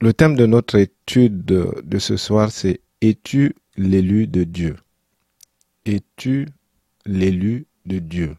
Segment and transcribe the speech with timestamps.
[0.00, 4.76] Le thème de notre étude de, ce soir, c'est Es-tu l'élu de Dieu?
[5.84, 6.46] Es-tu
[7.04, 8.36] l'élu de Dieu?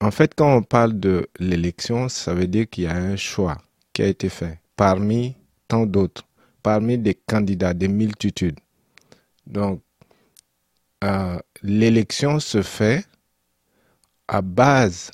[0.00, 3.58] En fait, quand on parle de l'élection, ça veut dire qu'il y a un choix
[3.92, 5.34] qui a été fait parmi
[5.66, 6.22] tant d'autres,
[6.62, 8.60] parmi des candidats, des multitudes.
[9.46, 9.82] Donc,
[11.02, 13.04] euh, l'élection se fait
[14.28, 15.10] à base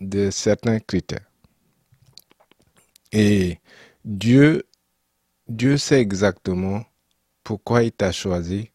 [0.00, 1.26] de certains critères.
[3.12, 3.58] Et
[4.04, 4.64] Dieu,
[5.48, 6.84] Dieu sait exactement
[7.44, 8.70] pourquoi il t'a choisi,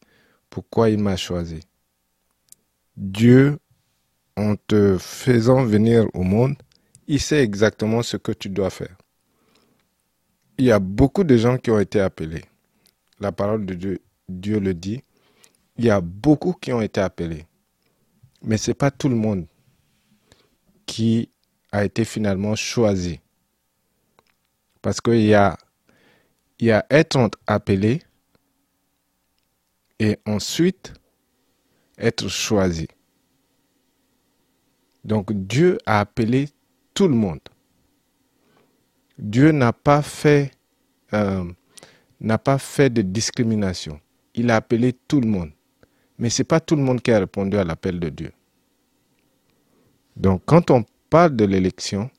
[0.49, 1.61] pourquoi il m'a choisi.
[2.95, 3.57] Dieu,
[4.37, 6.55] en te faisant venir au monde,
[7.07, 8.95] il sait exactement ce que tu dois faire.
[10.57, 12.45] Il y a beaucoup de gens qui ont été appelés.
[13.19, 15.01] La parole de Dieu, Dieu le dit.
[15.77, 17.45] Il y a beaucoup qui ont été appelés.
[18.41, 19.47] Mais ce n'est pas tout le monde
[20.85, 21.29] qui
[21.71, 23.19] a été finalement choisi.
[24.85, 25.57] Parce qu'il y a,
[26.59, 28.03] y a être appelé
[29.97, 30.93] et ensuite
[31.97, 32.87] être choisi.
[35.03, 36.49] Donc Dieu a appelé
[36.93, 37.39] tout le monde.
[39.17, 40.51] Dieu n'a pas fait
[41.13, 41.51] euh,
[42.19, 43.99] n'a pas fait de discrimination.
[44.35, 45.51] Il a appelé tout le monde.
[46.19, 48.31] Mais ce n'est pas tout le monde qui a répondu à l'appel de Dieu.
[50.15, 52.11] Donc quand on parle de l'élection,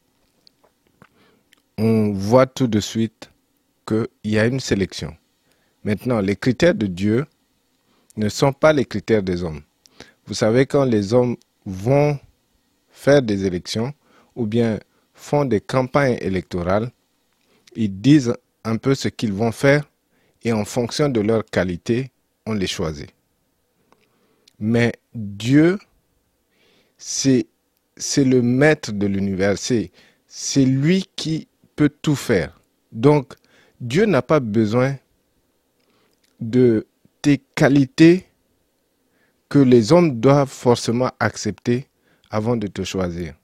[1.78, 3.30] on voit tout de suite
[3.86, 5.16] qu'il y a une sélection.
[5.84, 7.26] Maintenant, les critères de Dieu
[8.16, 9.62] ne sont pas les critères des hommes.
[10.26, 12.18] Vous savez, quand les hommes vont
[12.90, 13.92] faire des élections
[14.34, 14.80] ou bien
[15.14, 16.90] font des campagnes électorales,
[17.74, 19.88] ils disent un peu ce qu'ils vont faire
[20.42, 22.10] et en fonction de leur qualité,
[22.46, 23.10] on les choisit.
[24.58, 25.78] Mais Dieu,
[26.96, 27.44] c'est
[28.16, 32.58] le maître de l'univers, c'est lui qui peut tout faire.
[32.90, 33.34] Donc,
[33.80, 34.96] Dieu n'a pas besoin
[36.40, 36.86] de
[37.22, 38.26] tes qualités
[39.48, 41.86] que les hommes doivent forcément accepter
[42.30, 43.34] avant de te choisir.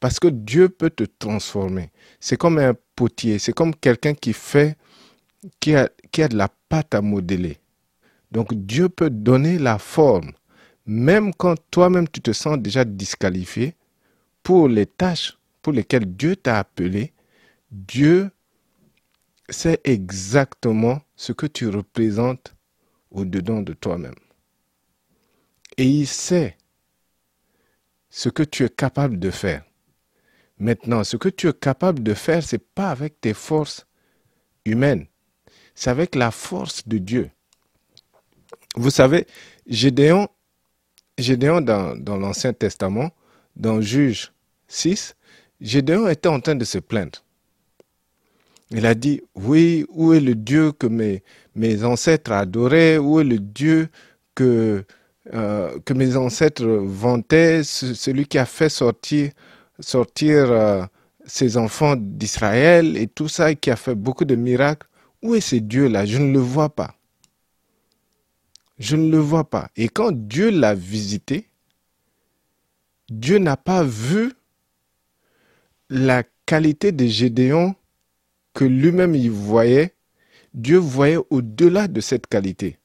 [0.00, 1.90] Parce que Dieu peut te transformer.
[2.18, 4.76] C'est comme un potier, c'est comme quelqu'un qui fait,
[5.60, 5.88] qui a,
[6.18, 7.58] a de la pâte à modeler.
[8.30, 10.32] Donc Dieu peut donner la forme,
[10.86, 13.74] même quand toi-même tu te sens déjà disqualifié
[14.42, 17.12] pour les tâches pour lesquelles Dieu t'a appelé,
[17.72, 18.30] Dieu
[19.48, 22.54] sait exactement ce que tu représentes
[23.10, 24.14] au-dedans de toi-même.
[25.78, 26.58] Et il sait
[28.10, 29.64] ce que tu es capable de faire.
[30.58, 33.86] Maintenant, ce que tu es capable de faire, ce n'est pas avec tes forces
[34.66, 35.06] humaines,
[35.74, 37.30] c'est avec la force de Dieu.
[38.76, 39.26] Vous savez,
[39.66, 40.28] Gédéon,
[41.16, 43.12] Gédéon dans, dans l'Ancien Testament,
[43.56, 44.30] dans Juge
[44.68, 45.16] 6,
[45.62, 47.24] Gédéon était en train de se plaindre.
[48.74, 51.22] Il a dit, oui, où est le Dieu que mes,
[51.54, 53.88] mes ancêtres adoraient, où est le Dieu
[54.34, 54.84] que,
[55.34, 59.30] euh, que mes ancêtres vantaient, celui qui a fait sortir,
[59.78, 60.84] sortir euh,
[61.26, 64.86] ses enfants d'Israël et tout ça, et qui a fait beaucoup de miracles.
[65.22, 66.06] Où est ce Dieu-là?
[66.06, 66.94] Je ne le vois pas.
[68.78, 69.68] Je ne le vois pas.
[69.76, 71.46] Et quand Dieu l'a visité,
[73.10, 74.32] Dieu n'a pas vu
[75.90, 77.74] la qualité de Gédéon
[78.54, 79.94] que lui-même il voyait,
[80.54, 82.78] Dieu voyait au-delà de cette qualité.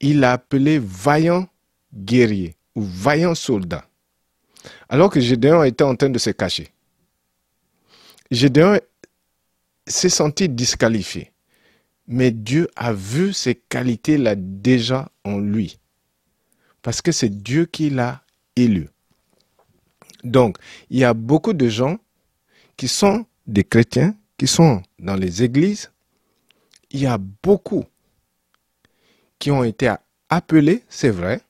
[0.00, 1.48] Il l'a appelé vaillant
[1.94, 3.86] guerrier ou vaillant soldat.
[4.88, 6.68] Alors que Gédéon était en train de se cacher.
[8.30, 8.78] Gédéon
[9.86, 11.32] s'est senti disqualifié.
[12.06, 15.78] Mais Dieu a vu ces qualités-là déjà en lui.
[16.82, 18.22] Parce que c'est Dieu qui l'a
[18.56, 18.88] élu.
[20.24, 20.58] Donc,
[20.90, 21.98] il y a beaucoup de gens
[22.76, 25.90] qui sont des chrétiens, qui sont dans les églises.
[26.90, 27.84] Il y a beaucoup
[29.38, 29.92] qui ont été
[30.28, 31.40] appelés, c'est vrai,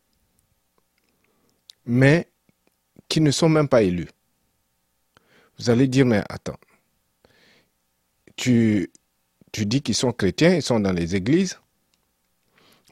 [1.86, 2.28] mais
[3.08, 4.08] qui ne sont même pas élus.
[5.58, 6.58] Vous allez dire, mais attends,
[8.36, 8.90] tu,
[9.52, 11.58] tu dis qu'ils sont chrétiens, ils sont dans les églises,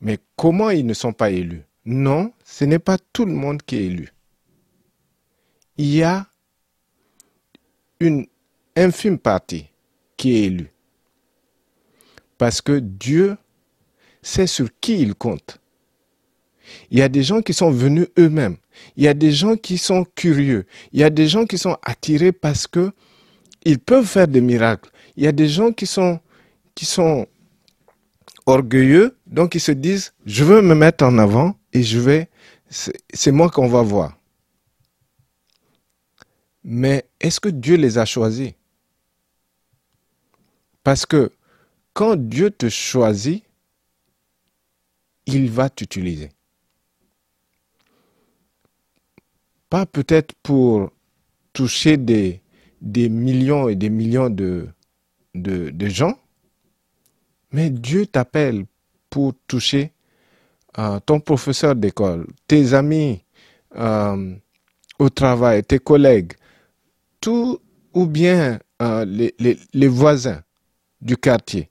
[0.00, 1.64] mais comment ils ne sont pas élus?
[1.84, 4.12] Non, ce n'est pas tout le monde qui est élu
[5.78, 6.26] il y a
[8.00, 8.26] une
[8.78, 9.66] infime partie
[10.16, 10.72] qui est élue.
[12.38, 13.36] Parce que Dieu
[14.22, 15.58] sait sur qui il compte.
[16.90, 18.56] Il y a des gens qui sont venus eux-mêmes.
[18.96, 20.66] Il y a des gens qui sont curieux.
[20.92, 22.92] Il y a des gens qui sont attirés parce que
[23.64, 24.90] ils peuvent faire des miracles.
[25.16, 26.20] Il y a des gens qui sont,
[26.74, 27.26] qui sont
[28.46, 32.28] orgueilleux, donc ils se disent, je veux me mettre en avant et je vais,
[32.70, 34.16] c'est moi qu'on va voir.
[36.64, 38.52] Mais est-ce que Dieu les a choisis?
[40.88, 41.30] Parce que
[41.92, 43.44] quand Dieu te choisit,
[45.26, 46.30] il va t'utiliser.
[49.68, 50.90] Pas peut-être pour
[51.52, 52.40] toucher des,
[52.80, 54.66] des millions et des millions de,
[55.34, 56.18] de, gens,
[57.52, 58.64] mais Dieu t'appelle
[59.10, 59.92] pour toucher
[60.78, 63.22] euh, ton professeur d'école, tes amis
[63.76, 64.34] euh,
[64.98, 66.32] au travail, tes collègues,
[67.20, 67.58] tout
[67.92, 70.42] ou bien euh, les, les voisins
[71.00, 71.70] du quartier.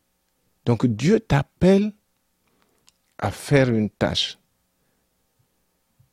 [0.66, 1.94] Donc Dieu t'appelle
[3.18, 4.38] à faire une tâche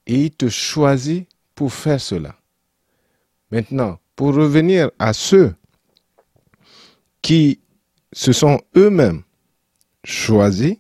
[0.06, 2.37] et il te choisit pour faire cela.
[3.50, 5.55] Maintenant, pour revenir à ceux
[7.22, 7.61] qui
[8.12, 9.22] se sont eux-mêmes
[10.05, 10.76] choisis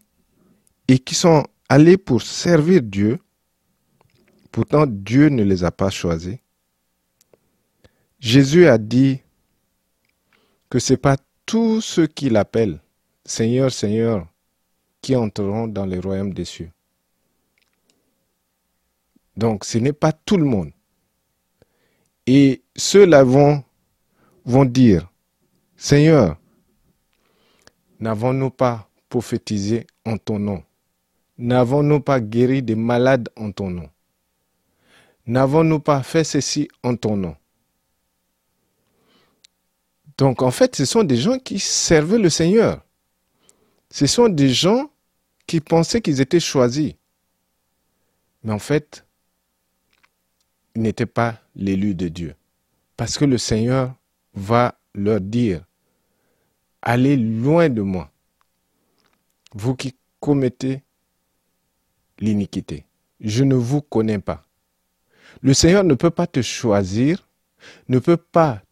[0.88, 3.18] et qui sont allés pour servir Dieu,
[4.52, 6.36] pourtant Dieu ne les a pas choisis.
[8.20, 9.20] Jésus a dit
[10.70, 11.16] que ce n'est pas
[11.46, 12.80] tous ceux qui l'appellent
[13.24, 14.26] Seigneur, Seigneur
[15.00, 16.70] qui entreront dans le royaume des cieux.
[19.36, 20.72] Donc ce n'est pas tout le monde.
[22.26, 23.62] Et ceux-là vont,
[24.44, 25.10] vont dire,
[25.76, 26.38] Seigneur,
[28.00, 30.62] n'avons-nous pas prophétisé en ton nom?
[31.36, 33.90] N'avons-nous pas guéri des malades en ton nom?
[35.26, 37.36] N'avons-nous pas fait ceci en ton nom?
[40.18, 42.84] Donc en fait, ce sont des gens qui servaient le Seigneur.
[43.90, 44.90] Ce sont des gens
[45.46, 46.94] qui pensaient qu'ils étaient choisis.
[48.42, 49.04] Mais en fait,
[50.74, 52.34] ils n'étaient pas l'élu de Dieu.
[52.96, 53.94] Parce que le Seigneur
[54.34, 55.64] va leur dire,
[56.82, 58.10] allez loin de moi,
[59.54, 60.82] vous qui commettez
[62.18, 62.84] l'iniquité.
[63.20, 64.44] Je ne vous connais pas.
[65.40, 67.26] Le Seigneur ne peut pas te choisir,
[67.88, 68.62] ne peut pas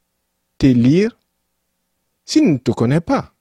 [0.58, 1.16] t'élire
[2.32, 3.34] s'il ne te connaît pas.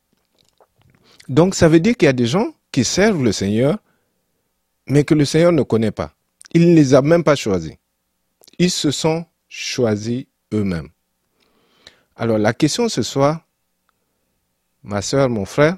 [1.30, 3.80] Donc ça veut dire qu'il y a des gens qui servent le Seigneur,
[4.86, 6.14] mais que le Seigneur ne connaît pas.
[6.54, 7.76] Il ne les a même pas choisis.
[8.60, 10.90] Ils se sont choisis eux-mêmes.
[12.18, 13.48] Alors la question ce soir,
[14.84, 15.78] ma soeur, mon frère,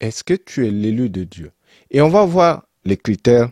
[0.00, 1.52] est-ce que tu es l'élu de Dieu?
[1.92, 3.50] Et on va voir les critères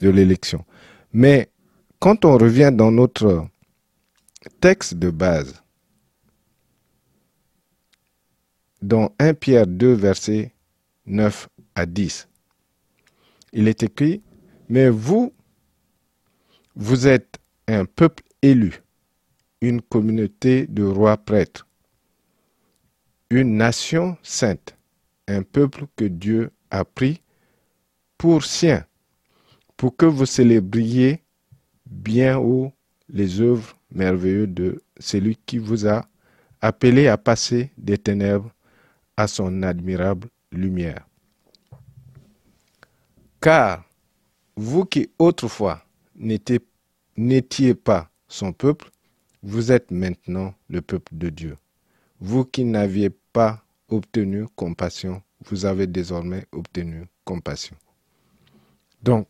[0.00, 0.66] de l'élection.
[1.14, 1.48] Mais
[1.98, 3.46] quand on revient dans notre
[4.60, 5.62] texte de base,
[8.82, 10.52] dans 1 Pierre 2, verset
[11.06, 12.28] 9 à 10,
[13.52, 14.22] il est écrit,
[14.68, 15.32] mais vous,
[16.76, 18.82] vous êtes un peuple élu,
[19.60, 21.66] une communauté de rois prêtres,
[23.30, 24.76] une nation sainte,
[25.26, 27.20] un peuple que Dieu a pris
[28.16, 28.84] pour sien,
[29.76, 31.22] pour que vous célébriez
[31.86, 32.72] bien haut
[33.08, 36.04] les œuvres merveilleuses de celui qui vous a
[36.60, 38.52] appelé à passer des ténèbres
[39.18, 41.04] à son admirable lumière.
[43.40, 43.84] Car
[44.56, 45.82] vous qui autrefois
[46.14, 48.92] n'étiez pas son peuple,
[49.42, 51.56] vous êtes maintenant le peuple de Dieu.
[52.20, 57.76] Vous qui n'aviez pas obtenu compassion, vous avez désormais obtenu compassion.
[59.02, 59.26] Donc,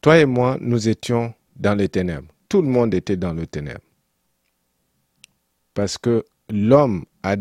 [0.00, 2.32] toi et moi, nous étions dans les ténèbres.
[2.48, 3.80] Tout le monde était dans le ténèbre.
[5.74, 7.34] Parce que l'homme a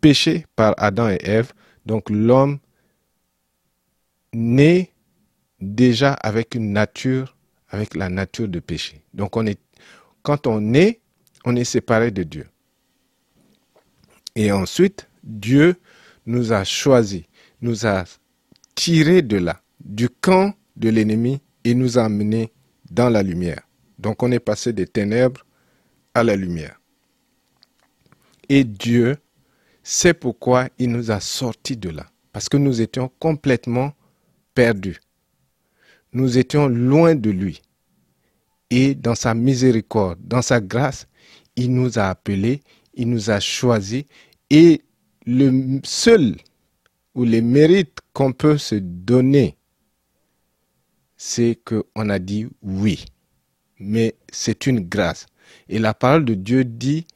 [0.00, 1.52] péché par Adam et Ève.
[1.86, 2.58] Donc l'homme
[4.32, 4.90] naît
[5.60, 7.36] déjà avec une nature,
[7.68, 9.02] avec la nature de péché.
[9.14, 9.58] Donc on est,
[10.22, 11.00] quand on naît,
[11.44, 12.46] on est séparé de Dieu.
[14.36, 15.76] Et ensuite, Dieu
[16.26, 17.24] nous a choisis,
[17.60, 18.04] nous a
[18.74, 22.52] tirés de là, du camp de l'ennemi et nous a amenés
[22.90, 23.62] dans la lumière.
[23.98, 25.44] Donc on est passé des ténèbres
[26.14, 26.80] à la lumière.
[28.48, 29.16] Et Dieu
[29.92, 32.06] c'est pourquoi il nous a sortis de là.
[32.32, 33.92] Parce que nous étions complètement
[34.54, 35.00] perdus.
[36.12, 37.60] Nous étions loin de lui.
[38.70, 41.08] Et dans sa miséricorde, dans sa grâce,
[41.56, 42.62] il nous a appelés,
[42.94, 44.04] il nous a choisis.
[44.48, 44.82] Et
[45.26, 46.36] le seul
[47.16, 49.56] ou les mérites qu'on peut se donner,
[51.16, 53.06] c'est qu'on a dit oui.
[53.80, 55.26] Mais c'est une grâce.
[55.68, 57.08] Et la parole de Dieu dit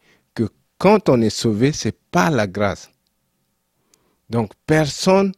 [0.84, 2.90] quand on est sauvé, c'est pas la grâce.
[4.28, 5.32] Donc personne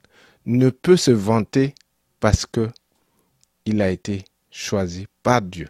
[0.44, 1.72] ne peut se vanter
[2.18, 2.68] parce que
[3.64, 5.68] il a été choisi par Dieu.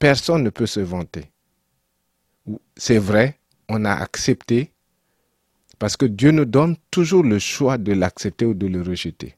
[0.00, 1.30] Personne ne peut se vanter.
[2.76, 3.38] C'est vrai,
[3.68, 4.72] on a accepté
[5.78, 9.36] parce que Dieu nous donne toujours le choix de l'accepter ou de le rejeter.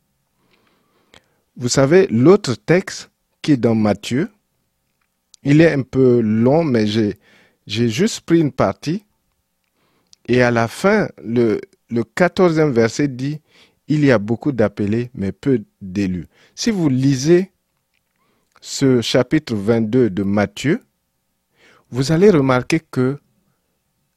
[1.59, 3.11] Vous savez, l'autre texte
[3.43, 4.31] qui est dans Matthieu,
[5.43, 7.19] il est un peu long, mais j'ai
[7.69, 9.05] j'ai juste pris une partie
[10.29, 11.61] Et à la fin, le,
[11.91, 13.41] le 14e verset dit,
[13.89, 16.29] il y a beaucoup d'appelés, mais peu d'élus.
[16.55, 17.53] Si vous lisez
[18.61, 20.83] ce chapitre 22 de Matthieu,
[21.91, 23.19] vous allez remarquer que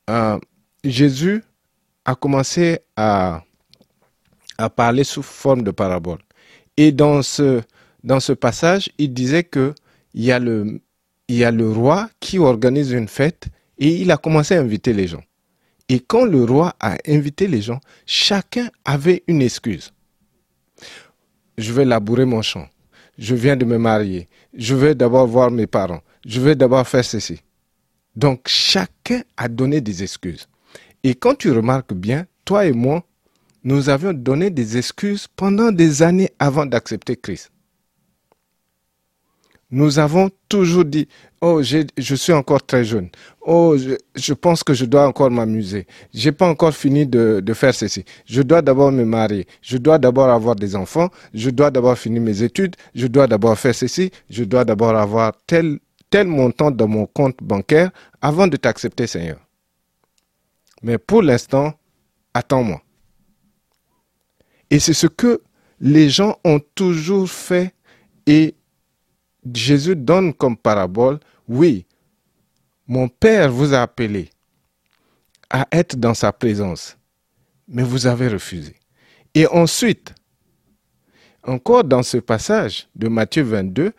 [0.09, 0.39] euh,
[0.85, 1.43] Jésus
[2.05, 3.43] a commencé à,
[4.57, 6.19] à parler sous forme de parabole.
[6.77, 7.61] Et dans ce,
[8.03, 9.73] dans ce passage, il disait que
[10.13, 10.81] il y, a le,
[11.31, 13.45] il y a le roi qui organise une fête
[13.77, 15.23] et il a commencé à inviter les gens.
[15.87, 19.93] Et quand le roi a invité les gens, chacun avait une excuse.
[21.57, 22.67] Je vais labourer mon champ.
[23.17, 24.27] Je viens de me marier.
[24.53, 26.01] Je vais d'abord voir mes parents.
[26.25, 27.39] Je vais d'abord faire ceci.
[28.13, 30.49] Donc chacun a donné des excuses.
[31.01, 33.05] Et quand tu remarques bien, toi et moi,
[33.63, 37.51] nous avions donné des excuses pendant des années avant d'accepter Christ.
[39.71, 41.07] Nous avons toujours dit,
[41.39, 43.09] oh, je suis encore très jeune.
[43.39, 43.77] Oh,
[44.15, 45.87] je, pense que je dois encore m'amuser.
[46.13, 48.03] J'ai pas encore fini de, de, faire ceci.
[48.25, 49.47] Je dois d'abord me marier.
[49.61, 51.09] Je dois d'abord avoir des enfants.
[51.33, 52.75] Je dois d'abord finir mes études.
[52.93, 54.11] Je dois d'abord faire ceci.
[54.29, 59.39] Je dois d'abord avoir tel, tel montant dans mon compte bancaire avant de t'accepter, Seigneur.
[60.83, 61.73] Mais pour l'instant,
[62.33, 62.81] attends-moi.
[64.69, 65.41] Et c'est ce que
[65.79, 67.73] les gens ont toujours fait
[68.27, 68.55] et
[69.53, 71.85] Jésus donne comme parabole, oui,
[72.87, 74.29] mon Père vous a appelé
[75.49, 76.97] à être dans sa présence,
[77.67, 78.75] mais vous avez refusé.
[79.33, 80.13] Et ensuite,
[81.43, 83.93] encore dans ce passage de Matthieu 22,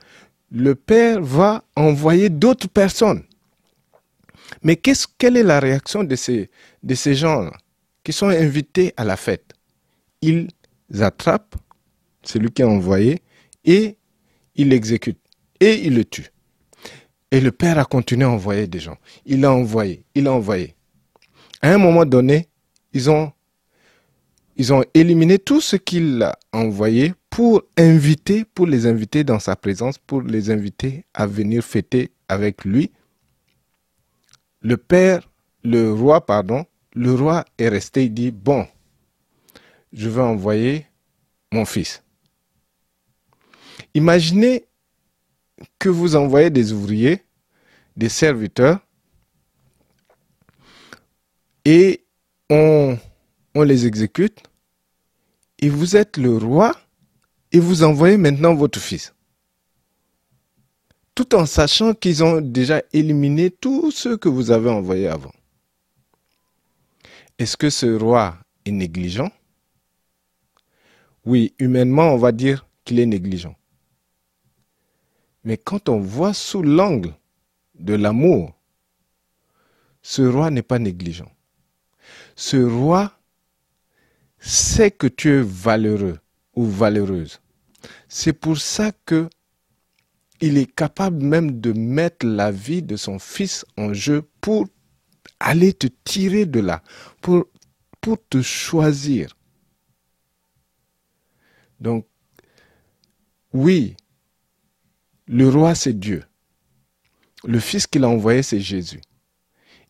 [0.52, 3.24] le Père va envoyer d'autres personnes.
[4.62, 6.50] Mais quelle est la réaction de ces,
[6.82, 7.50] de ces gens
[8.04, 9.52] qui sont invités à la fête?
[10.20, 10.48] Ils
[11.00, 11.56] attrapent
[12.22, 13.22] celui qui a envoyé
[13.64, 13.96] et
[14.54, 15.21] ils l'exécutent
[15.62, 16.28] et il le tue.
[17.30, 18.98] Et le père a continué à envoyer des gens.
[19.24, 20.74] Il a envoyé, il a envoyé.
[21.62, 22.48] À un moment donné,
[22.92, 23.32] ils ont,
[24.92, 30.20] éliminé tout ce qu'il a envoyé pour inviter, pour les inviter dans sa présence, pour
[30.22, 32.90] les inviter à venir fêter avec lui.
[34.60, 35.30] Le père,
[35.62, 38.66] le roi, pardon, le roi est resté, il dit, bon,
[39.92, 40.86] je vais envoyer
[41.52, 42.02] mon fils.
[43.94, 44.66] Imaginez
[45.78, 47.22] que vous envoyez des ouvriers,
[47.96, 48.80] des serviteurs,
[51.64, 52.04] et
[52.50, 52.98] on,
[53.54, 54.42] les exécute,
[55.58, 56.76] et vous êtes le roi,
[57.52, 59.14] et vous envoyez maintenant votre fils.
[61.14, 65.32] Tout en sachant qu'ils ont déjà éliminé tous ceux que vous avez envoyés avant.
[67.38, 69.30] Est-ce que ce roi est négligent?
[71.24, 73.54] Oui, humainement, on va dire qu'il est négligent.
[75.44, 77.14] Mais quand on voit sous l'angle
[77.74, 78.54] de l'amour,
[80.02, 81.30] ce roi n'est pas négligent.
[82.36, 83.12] Ce roi
[84.38, 86.18] sait que tu es valeureux
[86.54, 87.40] ou valeureuse.
[88.08, 89.28] C'est pour ça que
[90.40, 94.66] il est capable même de mettre la vie de son fils en jeu pour
[95.38, 96.82] aller te tirer de là,
[97.20, 97.46] pour,
[98.00, 99.36] pour te choisir.
[101.78, 102.06] Donc,
[103.52, 103.96] oui,
[105.26, 106.24] le roi, c'est Dieu.
[107.44, 109.00] Le fils qu'il a envoyé, c'est Jésus.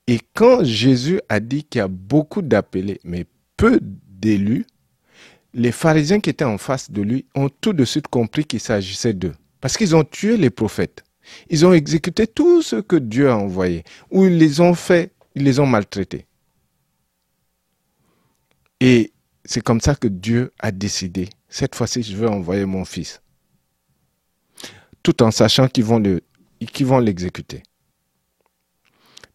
[0.06, 4.66] Et quand Jésus a dit qu'il y a beaucoup d'appelés, mais peu d'élus,
[5.54, 9.12] les pharisiens qui étaient en face de lui ont tout de suite compris qu'il s'agissait
[9.12, 9.34] d'eux.
[9.60, 11.04] Parce qu'ils ont tué les prophètes.
[11.48, 15.44] Ils ont exécuté tout ce que Dieu a envoyé, ou ils les ont fait, ils
[15.44, 16.26] les ont maltraités.
[18.80, 19.12] Et
[19.44, 23.21] c'est comme ça que Dieu a décidé, cette fois-ci, je vais envoyer mon fils
[25.02, 27.62] tout en sachant qu'ils vont l'exécuter.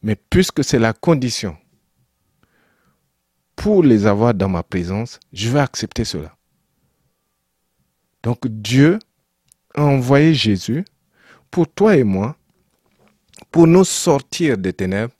[0.02, 1.58] Mais puisque c'est la condition
[3.56, 6.36] pour les avoir dans ma présence, je vais accepter cela.
[8.24, 9.00] Donc Dieu
[9.74, 10.86] a envoyé Jésus
[11.50, 12.38] pour toi et moi,
[13.52, 15.14] pour nous sortir des ténèbres,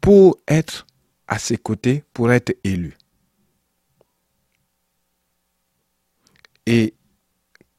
[0.00, 0.86] pour être
[1.26, 2.96] à ses côtés, pour être élus.
[6.66, 6.94] Et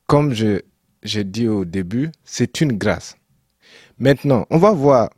[0.06, 0.62] comme je
[1.08, 3.18] j'ai dit au début, c'est une grâce.
[4.00, 5.10] Maintenant, on va voir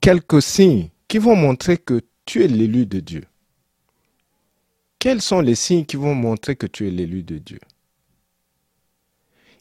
[0.00, 3.24] quelques signes qui vont montrer que tu es l'élu de Dieu.
[4.98, 7.60] Quels sont les signes qui vont montrer que tu es l'élu de Dieu?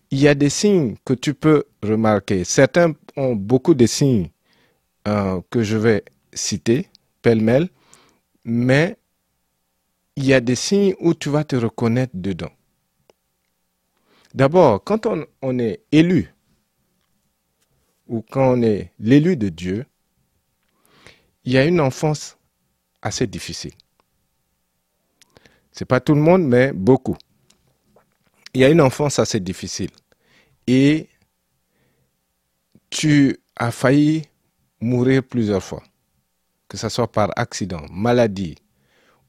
[0.10, 2.44] Il y a des signes que tu peux remarquer.
[2.44, 4.30] Certains ont beaucoup de signes
[5.08, 6.04] euh, que je vais
[6.34, 6.88] citer
[7.22, 7.70] pêle-mêle,
[8.44, 8.98] mais
[10.16, 12.52] il y a des signes où tu vas te reconnaître dedans.
[14.38, 15.08] D'abord, quand
[15.42, 16.32] on, est élu,
[18.06, 19.84] ou quand on est l'élu de Dieu,
[21.44, 22.38] il y a une enfance
[23.02, 23.74] assez difficile.
[25.72, 27.18] C'est pas tout le monde, mais beaucoup.
[28.54, 29.90] Il y a une enfance assez difficile.
[30.68, 31.10] Et
[32.92, 34.22] tu as failli
[34.80, 35.82] mourir plusieurs fois,
[36.68, 38.54] que ce soit par accident, maladie,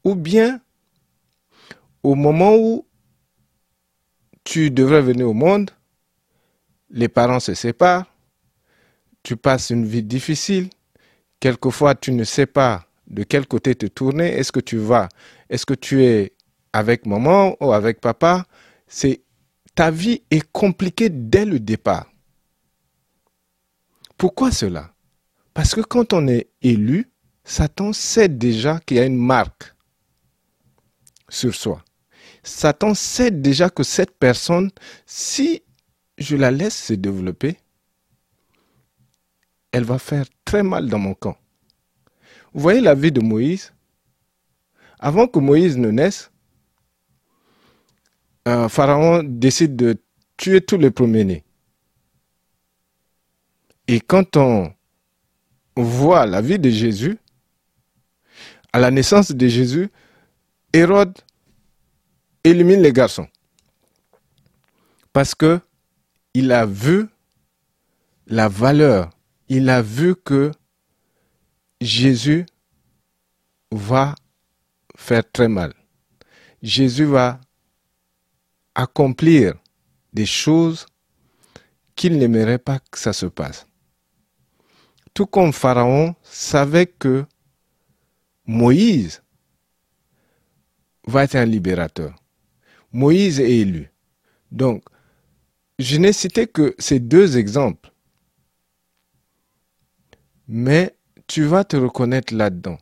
[0.03, 0.61] ou bien
[2.03, 2.85] au moment où
[4.49, 5.69] tu devrais venir au monde,
[6.89, 8.11] les parents se séparent,
[9.21, 10.71] tu passes une vie difficile,
[11.39, 15.07] quelquefois tu ne sais pas de quel côté te tourner, est-ce que tu vas,
[15.51, 16.33] est-ce que tu es
[16.73, 18.47] avec maman ou avec papa,
[18.87, 19.21] c'est
[19.75, 22.11] ta vie est compliquée dès le départ.
[24.17, 24.95] Pourquoi cela?
[25.53, 27.07] Parce que quand on est élu,
[27.43, 29.75] Satan sait déjà qu'il y a une marque
[31.29, 31.83] sur soi.
[32.43, 34.71] Satan sait déjà que cette personne,
[35.05, 35.63] si
[36.17, 37.57] je la laisse se développer,
[39.71, 41.37] elle va faire très mal dans mon camp.
[42.53, 43.73] Vous voyez la vie de Moïse?
[44.99, 46.31] Avant que Moïse ne naisse,
[48.45, 49.97] un Pharaon décide de
[50.35, 51.43] tuer tous les premiers-nés.
[53.87, 54.73] Et quand on
[55.75, 57.17] voit la vie de Jésus,
[58.73, 59.89] à la naissance de Jésus,
[60.73, 61.17] Hérode
[62.49, 63.27] élimine les garçons.
[65.13, 65.59] Parce que
[66.33, 67.07] il a vu
[68.27, 69.09] la valeur,
[69.47, 70.51] il a vu que
[71.81, 72.45] Jésus
[73.71, 74.15] va
[74.95, 75.73] faire très mal.
[76.61, 77.39] Jésus va
[78.75, 79.55] accomplir
[80.13, 80.85] des choses
[81.95, 83.65] qu'il n'aimerait pas que ça se passe.
[85.13, 87.25] Tout comme Pharaon savait que
[88.45, 89.21] Moïse
[91.05, 92.15] va être un libérateur.
[92.91, 93.91] Moïse est élu.
[94.51, 94.83] Donc,
[95.77, 97.91] je n'ai cité que ces deux exemples.
[100.47, 100.95] Mais
[101.27, 102.77] tu vas te reconnaître là-dedans.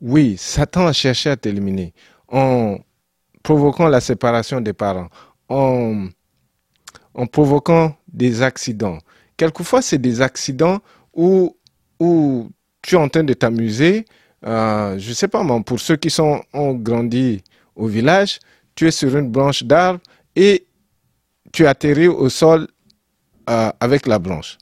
[0.00, 1.92] Oui, Satan a cherché à t'éliminer
[2.28, 2.78] en
[3.42, 5.08] provoquant la séparation des parents,
[5.48, 6.06] en,
[7.32, 8.98] provoquant des accidents.
[9.36, 10.80] Quelquefois, c'est des accidents
[11.14, 11.56] où,
[12.00, 12.48] où
[12.82, 14.04] tu es en train de t'amuser.
[14.44, 17.42] Euh, je ne sais pas, pour ceux qui sont, ont grandi
[17.74, 18.38] au village,
[18.78, 19.98] tu es sur une branche d'arbre
[20.36, 20.68] et
[21.52, 22.68] tu atterris au sol
[23.50, 24.56] euh, avec la branche.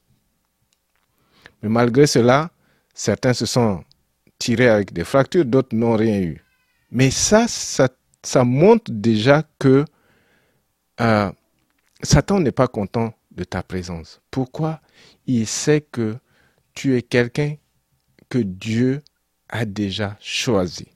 [1.61, 2.51] Mais malgré cela,
[2.95, 3.85] certains se sont
[4.39, 6.43] tirés avec des fractures, d'autres n'ont rien eu.
[6.91, 9.85] Mais ça, ça, montre déjà que
[11.03, 11.31] euh,
[12.03, 14.23] Satan n'est pas content de ta présence.
[14.31, 14.81] Pourquoi?
[15.27, 16.17] Il sait que
[16.73, 17.57] tu es quelqu'un
[18.31, 19.03] que Dieu
[19.51, 20.89] a déjà choisi.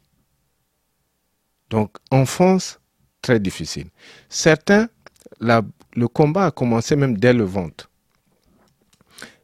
[1.69, 2.80] Donc, enfance,
[3.23, 3.89] très difficile.
[4.29, 4.89] Certains,
[5.41, 7.91] le combat a commencé même dès le ventre.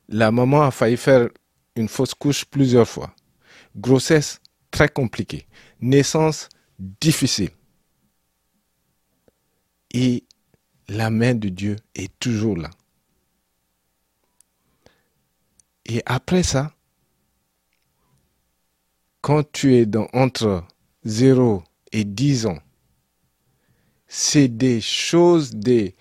[0.09, 1.29] La maman a failli faire
[1.75, 3.15] une fausse couche plusieurs fois.
[3.77, 5.47] Grossesse très compliquée.
[5.81, 7.51] Naissance difficile.
[9.91, 10.25] Et
[10.89, 12.71] la main de Dieu est toujours là.
[15.87, 16.73] Et après ça,
[19.21, 20.65] quand tu es dans, entre
[21.05, 21.63] 0
[21.93, 22.59] et 10 ans,
[24.19, 25.95] c'est des choses, des,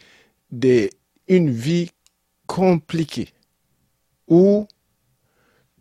[0.50, 0.90] des,
[1.28, 1.92] une vie
[2.48, 3.28] compliquée
[4.30, 4.66] où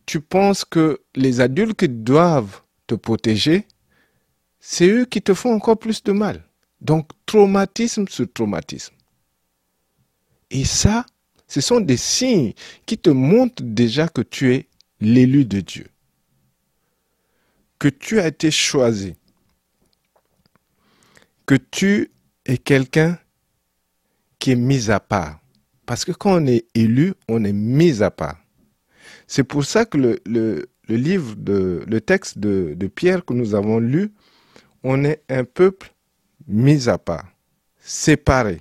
[0.05, 3.69] tu penses que les adultes qui doivent te protéger,
[4.59, 6.45] c'est eux qui te font encore plus de mal.
[6.81, 8.95] Donc, traumatisme sur traumatisme.
[10.51, 11.07] Et ça,
[11.47, 12.53] ce sont des signes
[12.85, 14.69] qui te montrent déjà que tu es
[15.01, 15.87] l'élu de Dieu.
[17.79, 19.15] Que tu as été choisi.
[21.47, 22.11] Que tu
[22.45, 23.19] est quelqu'un
[24.39, 25.41] qui est mis à part.
[25.87, 28.39] Parce que quand on est élu, on est mis à part.
[29.27, 34.13] C'est pour ça que le, livre, le texte de Pierre que nous avons lu,
[34.85, 35.93] on est un peuple
[36.47, 37.27] mis à part,
[37.81, 38.61] séparé.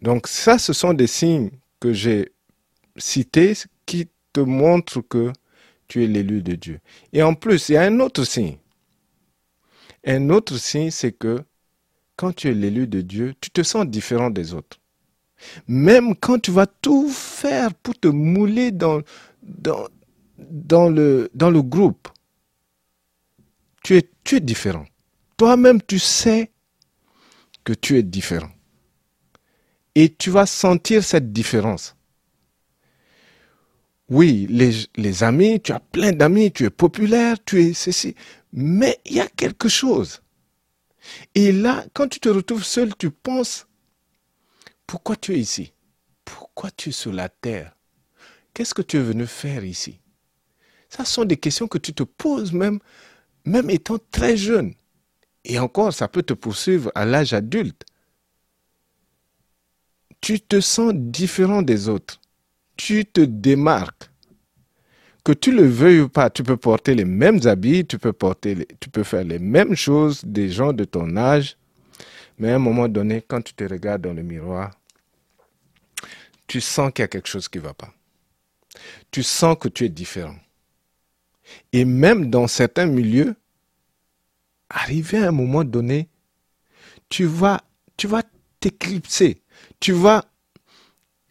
[0.00, 1.50] Donc ça, ce sont des signes
[1.80, 2.32] que j'ai
[2.96, 3.52] cités
[3.86, 5.32] qui te montrent que
[5.86, 6.80] tu es l'élu de Dieu.
[7.12, 8.56] Et en plus, il y a un autre signe.
[10.06, 11.42] Un autre signe, c'est que
[12.16, 14.78] quand tu es l'élu de Dieu, tu te sens différent des autres.
[15.66, 19.00] Même quand tu vas tout faire pour te mouler dans,
[19.42, 22.08] dans, le, dans le groupe,
[23.82, 24.86] tu es, tu es différent.
[25.36, 26.50] Toi-même, tu sais
[27.64, 28.50] que tu es différent.
[29.94, 31.96] Et tu vas sentir cette différence.
[34.08, 38.14] Oui, les, les amis, tu as plein d'amis, tu es populaire, tu es ceci.
[38.56, 40.22] Mais il y a quelque chose.
[41.34, 43.66] Et là, quand tu te retrouves seul, tu penses,
[44.86, 45.72] pourquoi tu es ici?
[46.24, 47.76] Pourquoi tu es sur la terre?
[48.54, 49.98] Qu'est-ce que tu es venu faire ici?
[50.88, 52.78] Ça sont des questions que tu te poses même,
[53.44, 54.74] même étant très jeune.
[55.44, 57.82] Et encore, ça peut te poursuivre à l'âge adulte.
[60.20, 62.20] Tu te sens différent des autres.
[62.76, 64.10] Tu te démarques.
[65.24, 68.68] Que tu le veuilles ou pas, tu peux porter les mêmes habits, tu peux, porter
[68.78, 71.56] tu peux faire les mêmes choses des gens de ton âge.
[72.38, 74.72] Mais à un moment donné, quand tu te regardes dans le miroir,
[76.46, 77.92] tu sens qu'il y a quelque chose qui ne va pas.
[79.10, 80.36] Tu sens que tu es différent.
[81.72, 83.34] Et même dans certains milieux,
[84.68, 86.08] arrivé à un moment donné,
[87.08, 87.62] tu vas,
[87.96, 88.22] tu vas
[88.60, 89.42] t'éclipser.
[89.80, 90.24] Tu vas,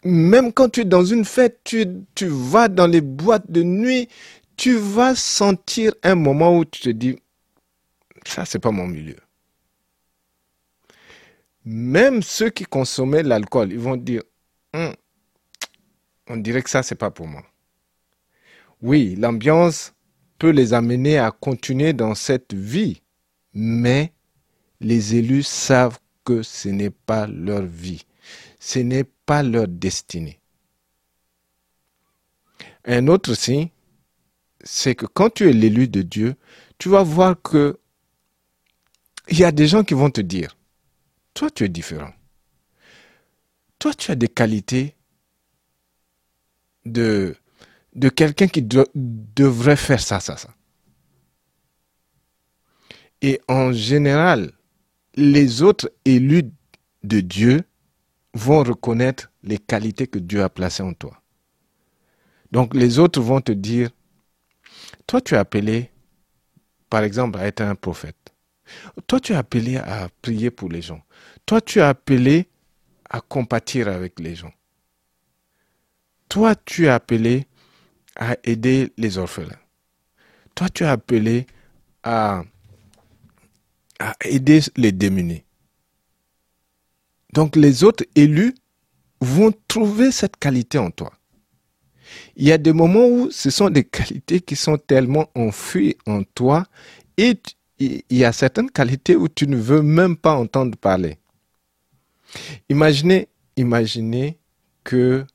[0.03, 1.85] même quand tu es dans une fête, tu,
[2.15, 4.09] tu vas dans les boîtes de nuit,
[4.57, 7.17] tu vas sentir un moment où tu te dis,
[8.25, 9.17] ça, c'est pas mon milieu.
[11.65, 14.23] Même ceux qui consommaient l'alcool, ils vont dire,
[14.73, 14.93] hum,
[16.27, 17.43] on dirait que ça, c'est pas pour moi.
[18.81, 19.93] Oui, l'ambiance
[20.39, 23.01] peut les amener à continuer dans cette vie,
[23.53, 24.11] mais
[24.81, 28.05] les élus savent que ce n'est pas leur vie,
[28.59, 30.39] ce n'est pas leur destinée.
[32.85, 33.69] Un autre signe,
[34.63, 36.35] c'est que quand tu es l'élu de Dieu,
[36.77, 37.79] tu vas voir que
[39.29, 40.57] il y a des gens qui vont te dire,
[41.33, 42.13] toi tu es différent.
[43.79, 44.95] Toi tu as des qualités
[46.85, 47.35] de,
[47.95, 50.53] de quelqu'un qui devrait faire ça, ça, ça.
[53.21, 54.51] Et en général,
[55.15, 56.51] les autres élus
[57.03, 57.63] de Dieu
[58.33, 61.21] vont reconnaître les qualités que Dieu a placées en toi.
[62.51, 63.89] Donc les autres vont te dire,
[65.07, 65.91] toi tu es appelé,
[66.89, 68.15] par exemple, à être un prophète.
[69.07, 71.01] Toi tu es appelé à prier pour les gens.
[71.45, 72.47] Toi tu es appelé
[73.09, 74.53] à compatir avec les gens.
[76.29, 77.47] Toi tu es appelé
[78.15, 79.59] à aider les orphelins.
[80.55, 81.45] Toi tu es appelé
[82.03, 82.43] à
[83.99, 85.43] à aider les démunis.
[87.33, 88.53] Donc les autres élus
[89.19, 91.11] vont trouver cette qualité en toi.
[92.35, 96.21] Il y a des moments où ce sont des qualités qui sont tellement enfuies en
[96.23, 96.65] toi
[97.17, 97.35] et
[97.79, 101.17] il y a certaines qualités où tu ne veux même pas entendre parler.
[102.69, 104.37] Imaginez, imaginez
[104.83, 105.25] que,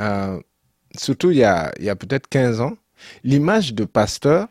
[0.00, 0.40] euh,
[0.96, 2.78] surtout il y a, il y a peut-être 15 ans,
[3.22, 4.48] l'image de pasteur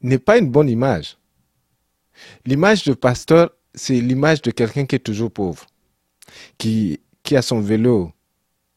[0.00, 1.18] n'est pas une bonne image.
[2.46, 5.64] L'image de pasteur, c'est l'image de quelqu'un qui est toujours pauvre,
[6.58, 6.98] qui,
[7.30, 8.10] a son vélo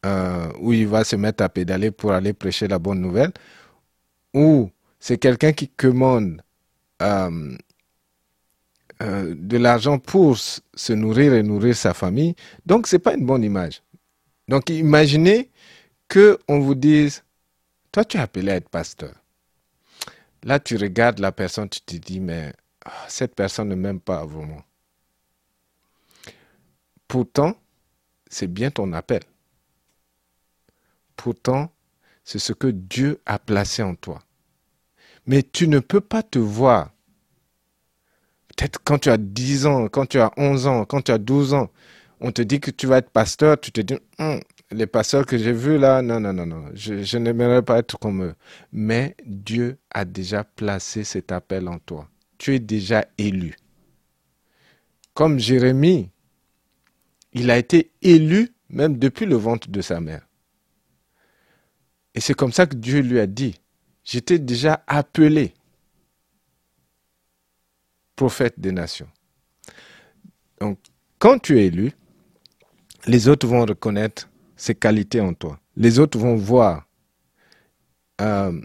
[0.05, 3.31] euh, où il va se mettre à pédaler pour aller prêcher la bonne nouvelle,
[4.33, 6.41] ou c'est quelqu'un qui commande
[7.01, 7.57] euh,
[9.01, 12.35] euh, de l'argent pour se nourrir et nourrir sa famille.
[12.65, 13.81] Donc, ce n'est pas une bonne image.
[14.49, 15.49] Donc, imaginez
[16.11, 17.23] qu'on vous dise,
[17.91, 19.13] toi, tu es appelé à être pasteur.
[20.43, 22.51] Là, tu regardes la personne, tu te dis, mais
[22.85, 24.63] ah, cette personne ne m'aime pas vraiment.
[27.09, 27.55] Pourtant,
[28.29, 29.19] c'est bien ton appel.
[31.17, 31.69] Pourtant,
[32.23, 34.21] c'est ce que Dieu a placé en toi.
[35.25, 36.91] Mais tu ne peux pas te voir.
[38.47, 41.53] Peut-être quand tu as 10 ans, quand tu as 11 ans, quand tu as 12
[41.53, 41.69] ans,
[42.21, 44.39] on te dit que tu vas être pasteur, tu te dis, hum,
[44.71, 47.99] les pasteurs que j'ai vus là, non, non, non, non, je, je n'aimerais pas être
[47.99, 48.35] comme eux.
[48.71, 52.07] Mais Dieu a déjà placé cet appel en toi
[52.39, 53.55] tu es déjà élu.
[55.13, 56.09] Comme Jérémie,
[57.33, 60.27] il a été élu même depuis le ventre de sa mère.
[62.15, 63.55] Et c'est comme ça que Dieu lui a dit,
[64.03, 65.53] j'étais déjà appelé
[68.15, 69.07] prophète des nations.
[70.59, 70.77] Donc,
[71.19, 71.93] quand tu es élu,
[73.07, 75.59] les autres vont reconnaître ces qualités en toi.
[75.77, 76.85] Les autres vont voir
[78.19, 78.59] euh,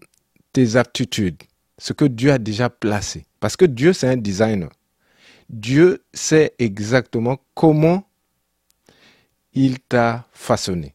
[0.53, 1.43] tes aptitudes,
[1.79, 3.27] ce que Dieu a déjà placé.
[3.39, 4.71] Parce que Dieu, c'est un designer.
[5.49, 8.09] Dieu sait exactement comment
[9.55, 10.95] il t'a façonné.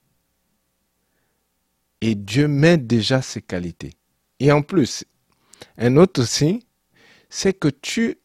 [2.01, 3.93] Et Dieu met déjà ses qualités.
[4.39, 5.03] Et en plus,
[5.77, 6.61] un autre signe,
[7.29, 8.17] c'est que tu,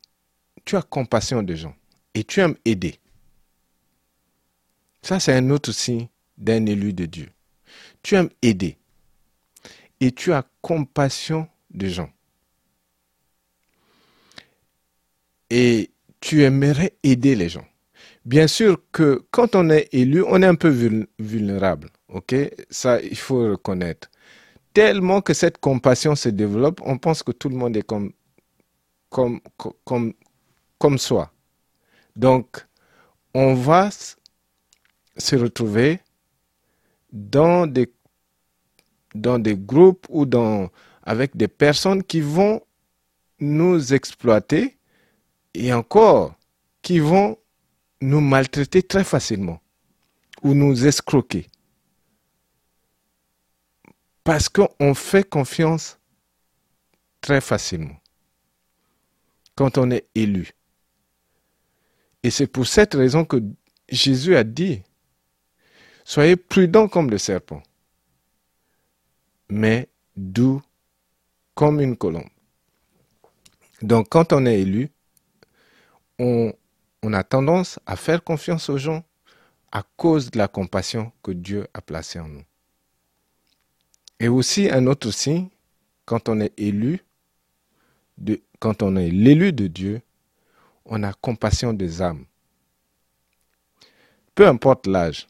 [0.73, 1.75] as compassion des gens
[2.14, 2.99] et tu aimes aider.
[5.03, 7.31] Ça, c'est un autre signe d'un élu de Dieu.
[8.03, 8.77] Tu aimes aider
[10.01, 12.11] et tu as compassion des gens.
[15.51, 17.66] et tu aimerais aider les gens.
[18.25, 20.71] Bien sûr que quand on est élu, on est un peu
[21.19, 22.35] vulnérable, ok?
[22.71, 24.11] Ça, il faut reconnaître.
[24.73, 28.13] Tellement que cette compassion se développe, on pense que tout le monde est comme,
[29.11, 29.41] comme,
[29.85, 30.15] comme,
[30.79, 31.33] comme soi.
[32.17, 32.67] Donc,
[33.35, 33.91] on va
[35.17, 36.01] se retrouver
[37.13, 37.93] dans des,
[39.15, 40.71] dans des groupes ou dans,
[41.03, 42.63] avec des personnes qui vont
[43.39, 44.79] nous exploiter
[45.53, 46.35] et encore
[46.83, 47.37] qui vont
[48.01, 49.61] nous maltraiter très facilement
[50.43, 51.47] ou nous escroquer.
[54.23, 55.99] Parce qu'on fait confiance
[57.21, 57.97] très facilement
[59.55, 60.53] quand on est élu.
[62.23, 63.43] Et c'est pour cette raison que
[63.89, 64.83] Jésus a dit,
[66.05, 67.63] soyez prudents comme le serpent,
[69.49, 70.63] mais doux
[71.55, 72.29] comme une colombe.
[73.83, 74.91] Donc quand on est élu,
[76.19, 76.53] on,
[77.05, 79.05] on a tendance à faire confiance aux gens
[79.71, 82.45] à cause de la compassion que Dieu a placée en nous.
[84.21, 85.49] Et aussi un autre signe,
[86.07, 87.05] quand on est élu,
[88.59, 90.01] quand on est l'élu de Dieu,
[90.87, 92.25] on a compassion des âmes.
[94.35, 95.27] Peu importe l'âge,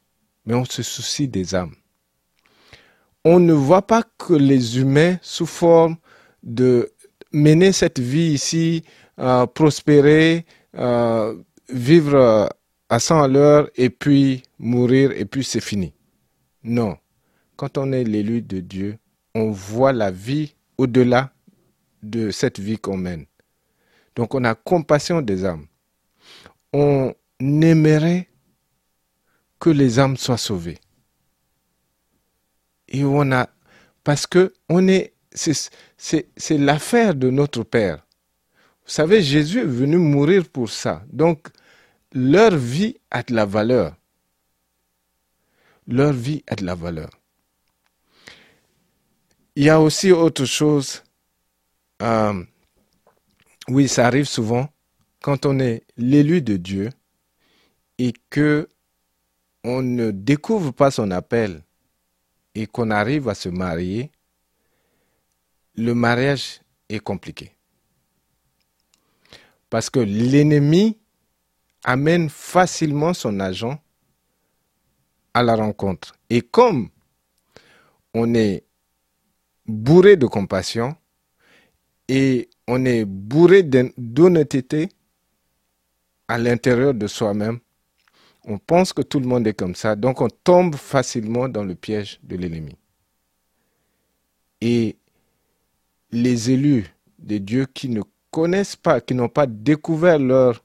[0.47, 1.75] mais on se soucie des âmes.
[3.25, 5.97] On ne voit pas que les humains sous forme
[6.45, 6.93] de
[7.33, 8.85] mener cette vie ici,
[9.19, 11.35] euh, prospérer, euh,
[11.69, 12.51] vivre
[12.89, 15.93] à 100 à l'heure et puis mourir et puis c'est fini.
[16.63, 16.97] Non.
[17.57, 18.99] Quand on est l'élu de Dieu,
[19.35, 21.33] on voit la vie au-delà
[22.03, 23.27] de cette vie qu'on mène.
[24.17, 25.67] Donc on a compassion des âmes.
[26.73, 28.29] On aimerait
[29.59, 30.79] que les âmes soient sauvées.
[32.89, 33.49] Et on a
[34.03, 34.53] parce que
[35.33, 38.07] c'est l'affaire de notre Père.
[38.85, 41.03] Vous savez, Jésus est venu mourir pour ça.
[41.11, 41.49] Donc
[42.15, 43.97] leur vie a de la valeur.
[45.89, 47.11] Leur vie a de la valeur.
[49.57, 51.03] Il y a aussi autre chose.
[52.03, 52.43] Euh,
[53.69, 54.69] oui, ça arrive souvent
[55.21, 56.91] quand on est l'élu de Dieu
[57.99, 58.69] et que
[59.65, 61.63] on ne découvre pas son appel
[62.55, 64.11] et qu'on arrive à se marier,
[65.75, 67.53] le mariage est compliqué.
[69.71, 70.99] Parce que l'ennemi
[71.85, 73.79] amène facilement son agent
[75.35, 76.15] à la rencontre.
[76.31, 76.89] Et comme
[78.15, 78.65] on est
[79.67, 80.97] bourré de compassion
[82.09, 84.89] et on est bourré d'honnêteté
[86.29, 87.59] à l'intérieur de soi-même,
[88.47, 91.75] on pense que tout le monde est comme ça, donc on tombe facilement dans le
[91.75, 92.77] piège de l'ennemi.
[94.61, 94.97] Et
[96.11, 96.87] les élus
[97.19, 100.64] de Dieu qui ne connaissent pas, qui n'ont pas découvert leur,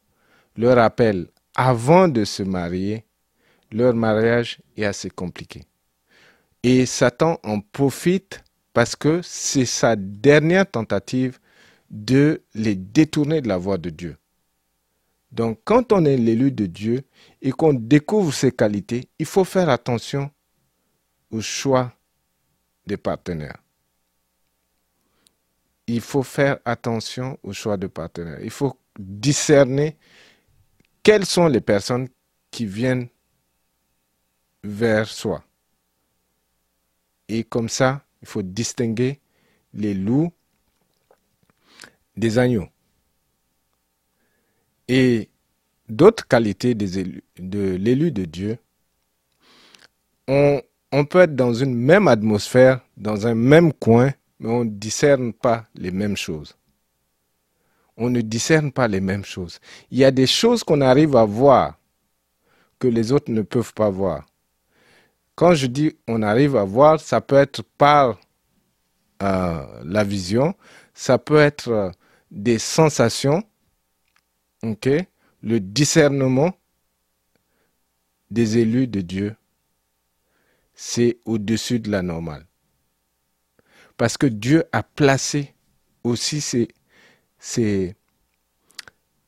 [0.59, 3.05] leur appel avant de se marier,
[3.71, 5.63] leur mariage est assez compliqué.
[6.63, 8.43] Et Satan en profite
[8.73, 11.39] parce que c'est sa dernière tentative
[11.89, 14.17] de les détourner de la voie de Dieu.
[15.31, 17.03] Donc quand on est l'élu de Dieu
[17.41, 20.29] et qu'on découvre ses qualités, il faut faire attention
[21.31, 21.93] au choix
[22.85, 23.63] des partenaires.
[25.87, 28.39] Il faut faire attention au choix de partenaires.
[28.43, 29.95] Il faut discerner
[31.09, 32.07] quelles sont les personnes
[32.51, 33.07] qui viennent
[34.63, 35.43] vers soi?
[37.27, 39.19] Et comme ça, il faut distinguer
[39.73, 40.31] les loups
[42.15, 42.67] des agneaux.
[44.87, 45.29] Et
[45.87, 47.23] d'autres qualités de
[47.75, 48.59] l'élu de Dieu,
[50.27, 50.61] on
[51.09, 55.65] peut être dans une même atmosphère, dans un même coin, mais on ne discerne pas
[55.73, 56.55] les mêmes choses.
[57.99, 59.59] On ne discerne pas les mêmes choses.
[59.91, 61.77] Il y a des choses qu'on arrive à voir
[62.79, 64.25] que les autres ne peuvent pas voir.
[65.35, 68.17] Quand je dis on arrive à voir, ça peut être par
[69.21, 70.55] euh, la vision,
[70.93, 71.91] ça peut être euh,
[72.31, 73.43] des sensations,
[75.41, 76.53] le discernement
[78.31, 79.35] des élus de Dieu,
[80.73, 82.45] c'est au-dessus de la normale.
[83.97, 85.53] Parce que Dieu a placé
[86.03, 86.69] aussi ces,
[87.39, 87.95] ces,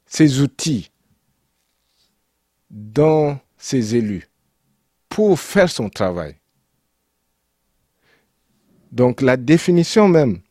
[0.06, 0.92] ces outils
[2.70, 4.28] dans ses élus
[5.10, 6.36] pour faire son travail.
[8.92, 10.42] Donc la définition même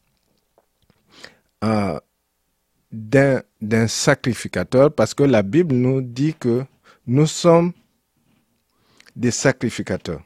[1.63, 2.01] euh,
[2.91, 6.65] d'un sacrificateur, parce que la Bible nous dit que
[7.07, 7.73] nous sommes
[9.15, 10.23] des sacrificateurs.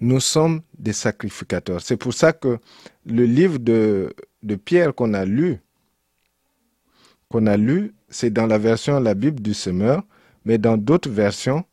[0.00, 1.82] Nous sommes des sacrificateurs.
[1.82, 2.58] C'est pour ça que
[3.04, 4.14] le livre de,
[4.64, 5.58] Pierre qu'on a lu,
[7.28, 10.02] qu'on a lu, c'est dans la version la Bible du semeur,
[10.44, 11.64] mais dans d'autres versions,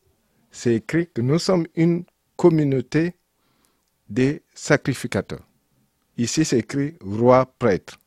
[0.50, 2.04] c'est écrit que nous sommes une
[2.36, 3.14] communauté
[4.08, 5.46] des sacrificateurs.
[6.16, 7.98] Ici, c'est écrit roi prêtre.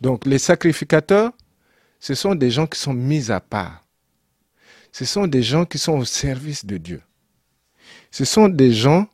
[0.00, 1.32] Donc, les sacrificateurs,
[2.00, 3.84] ce sont des gens qui sont mis à part.
[4.92, 7.02] Ce sont des gens qui sont au service de Dieu.
[8.10, 9.08] Ce sont des gens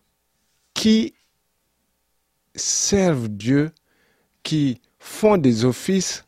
[0.75, 1.15] qui
[2.55, 3.73] servent Dieu,
[4.43, 6.25] qui font des offices,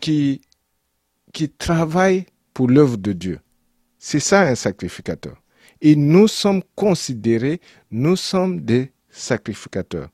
[0.00, 0.40] qui,
[1.58, 3.40] travaillent pour l'œuvre de Dieu.
[3.98, 5.40] C'est ça un sacrificateur.
[5.80, 10.10] Et nous sommes considérés, nous sommes des sacrificateurs.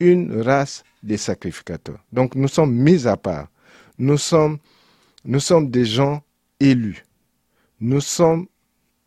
[0.00, 2.04] Une race des sacrificateurs.
[2.12, 3.48] Donc nous sommes mis à part.
[3.98, 4.58] Nous sommes
[5.24, 6.22] des gens
[6.60, 7.04] élus.
[7.80, 8.46] Nous sommes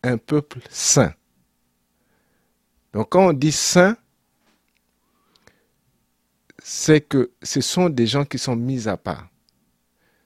[0.03, 1.13] un peuple saint.
[2.93, 3.97] Donc quand on dit saint,
[6.61, 9.27] c'est que ce sont des gens qui sont mis à part.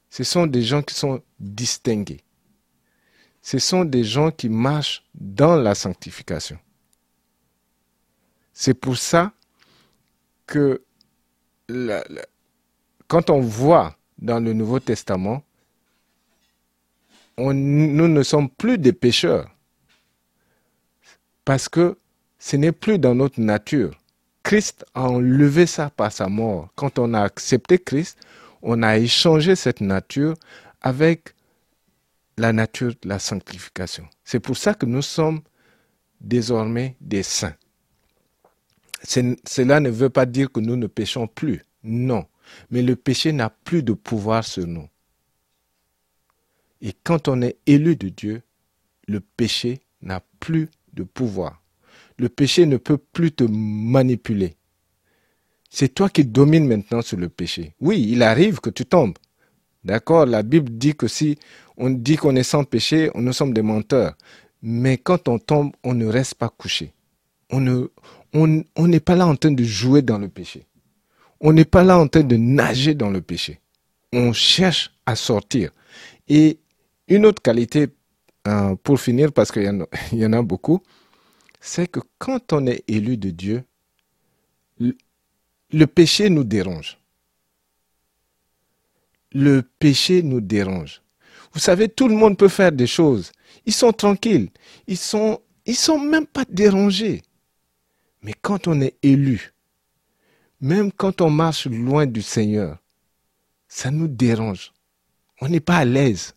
[0.10, 2.22] Ce sont des gens qui sont distingués.
[3.42, 6.58] Ce sont des gens qui marchent dans la sanctification.
[8.54, 9.34] C'est pour ça
[10.46, 10.84] que
[13.08, 15.44] quand on voit dans le Nouveau Testament,
[17.38, 19.50] nous ne sommes plus des pécheurs.
[21.44, 21.98] Parce que
[22.46, 23.98] ce n'est plus dans notre nature.
[24.44, 26.68] Christ a enlevé ça par sa mort.
[26.76, 28.18] Quand on a accepté Christ,
[28.62, 30.34] on a échangé cette nature
[30.82, 31.36] avec
[32.38, 34.06] la nature de la sanctification.
[34.26, 35.40] C'est pour ça que nous sommes
[36.20, 37.56] désormais des saints.
[39.04, 41.64] Cela ne veut pas dire que nous ne péchons plus.
[41.82, 42.26] Non.
[42.72, 44.90] Mais le péché n'a plus de pouvoir sur nous.
[46.82, 48.42] Et quand on est élu de Dieu,
[49.08, 51.63] le péché n'a plus de pouvoir.
[52.18, 54.56] Le péché ne peut plus te manipuler.
[55.70, 57.74] C'est toi qui domines maintenant sur le péché.
[57.80, 59.18] Oui, il arrive que tu tombes.
[59.84, 60.26] D'accord?
[60.26, 61.38] La Bible dit que si
[61.78, 64.16] on dit qu'on est sans péché, nous sommes des menteurs.
[64.62, 66.94] Mais quand on tombe, on ne reste pas couché.
[67.50, 67.88] On ne,
[68.34, 70.66] on n'est pas là en train de jouer dans le péché.
[71.42, 73.60] On n'est pas là en train de nager dans le péché.
[74.14, 75.72] On cherche à sortir.
[76.30, 76.60] Et
[77.08, 77.88] une autre qualité,
[78.48, 79.64] euh, pour finir, parce qu'il
[80.14, 80.82] y, en a beaucoup,
[81.66, 83.64] c'est que quand on est élu de Dieu,
[84.80, 86.98] le, péché nous dérange.
[89.32, 91.02] Le péché nous dérange.
[91.54, 93.32] Vous savez, tout le monde peut faire des choses.
[93.66, 94.50] Ils sont tranquilles.
[94.88, 97.22] Ils sont, ils sont même pas dérangés.
[98.24, 99.54] Mais quand on est élu,
[100.60, 102.78] même quand on marche loin du Seigneur,
[103.70, 104.74] ça nous dérange.
[105.40, 106.36] On n'est pas à l'aise.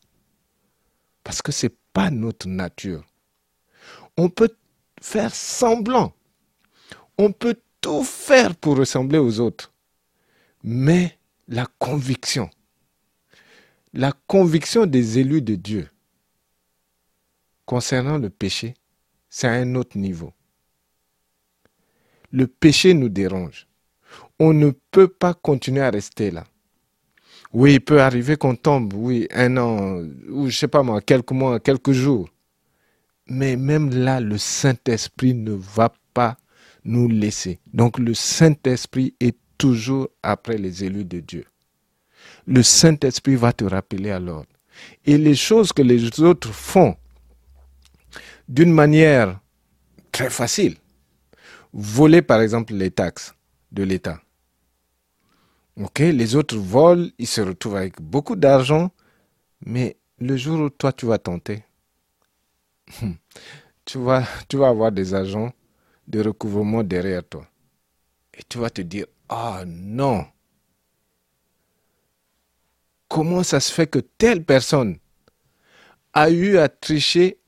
[1.25, 3.05] Parce que ce n'est pas notre nature.
[4.17, 4.55] On peut
[5.07, 6.13] faire semblant.
[7.19, 9.73] On peut tout faire pour ressembler aux autres.
[10.63, 12.51] Mais la conviction,
[13.93, 15.89] la conviction des élus de Dieu
[17.65, 18.75] concernant le péché,
[19.29, 20.33] c'est à un autre niveau
[22.37, 23.67] le péché nous dérange.
[24.39, 26.45] On ne peut pas continuer à rester là.
[27.53, 31.31] Oui, il peut arriver qu'on tombe, oui, un an, ou je sais pas moi, quelques
[31.31, 32.29] mois, quelques jours.
[33.27, 36.37] Mais même là, le Saint-Esprit ne va pas
[36.85, 37.59] nous laisser.
[37.73, 41.45] Donc le Saint-Esprit est toujours après les élus de Dieu.
[42.47, 44.49] Le Saint-Esprit va te rappeler à l'ordre.
[45.05, 46.97] Et les choses que les autres font
[48.49, 49.41] d'une manière
[50.13, 50.77] très facile,
[51.73, 53.35] voler par exemple les taxes
[53.73, 54.21] de l'État.
[55.77, 58.91] Ok, les autres volent, ils se retrouvent avec beaucoup d'argent,
[59.65, 61.65] mais le jour où toi tu vas tenter,
[63.85, 65.53] tu vas, tu vas avoir des agents
[66.07, 67.47] de recouvrement derrière toi.
[68.35, 70.27] Et tu vas te dire, ah non,
[73.09, 74.99] comment ça se fait que telle personne
[76.13, 77.39] a eu à tricher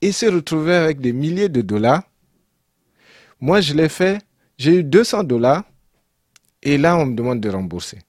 [0.00, 2.02] et s'est retrouvé avec des milliers de dollars?
[3.40, 4.22] Moi, je l'ai fait,
[4.56, 5.64] j'ai eu 200 dollars
[6.62, 8.00] et là, on me demande de rembourser.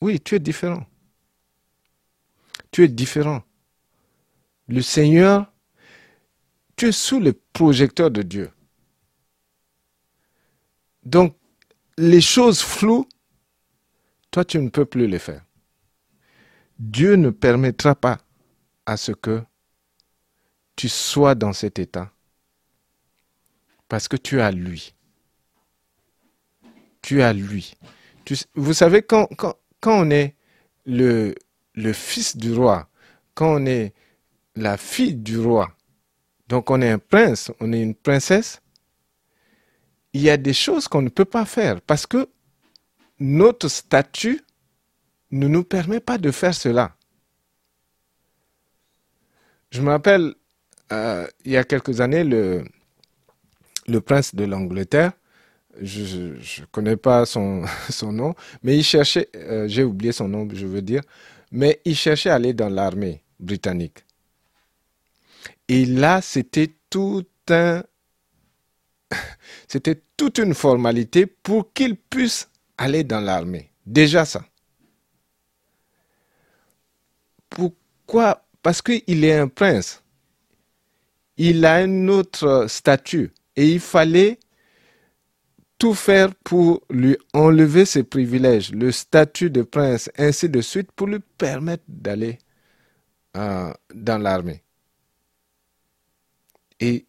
[0.00, 0.84] Oui, tu es différent.
[2.70, 3.42] Tu es différent.
[4.66, 5.52] Le Seigneur,
[6.76, 8.50] tu es sous le projecteur de Dieu.
[11.04, 11.36] Donc,
[11.96, 13.08] les choses floues,
[14.30, 15.44] toi, tu ne peux plus les faire.
[16.78, 18.18] Dieu ne permettra pas
[18.86, 19.42] à ce que
[20.76, 22.12] tu sois dans cet état
[23.88, 24.94] parce que tu as lui.
[27.00, 27.76] Tu as lui.
[28.54, 29.28] vous savez, quand,
[29.86, 30.34] on est
[30.86, 31.34] le,
[31.74, 32.88] le fils du roi,
[33.34, 33.94] quand on est
[34.56, 35.76] la fille du roi,
[36.48, 38.60] donc on est un prince, on est une princesse,
[40.12, 42.28] il y a des choses qu'on ne peut pas faire parce que
[43.18, 44.40] notre statut
[45.30, 46.96] ne nous permet pas de faire cela.
[49.70, 50.34] Je me rappelle,
[50.92, 52.64] euh, il y a quelques années, le,
[54.00, 55.12] prince de l'Angleterre,
[55.80, 60.48] je ne connais pas son, son nom, mais il cherchait, euh, j'ai oublié son nom,
[60.52, 61.02] je veux dire,
[61.50, 64.04] mais il cherchait à aller dans l'armée britannique.
[65.68, 67.82] Et là, c'était tout un,
[69.68, 72.48] C'était toute une formalité pour qu'il puisse
[72.78, 73.70] aller dans l'armée.
[73.86, 74.44] Déjà ça.
[77.50, 78.44] Pourquoi?
[78.62, 80.02] Parce qu'il est un prince.
[81.36, 83.32] Il a un autre statut.
[83.56, 84.38] Et il fallait
[85.78, 91.08] tout faire pour lui enlever ses privilèges, le statut de prince, ainsi de suite, pour
[91.08, 92.38] lui permettre d'aller
[93.36, 94.63] euh, dans l'armée.
[96.80, 97.06] Et